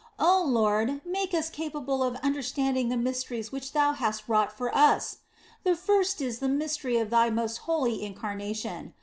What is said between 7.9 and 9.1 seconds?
Incarnation.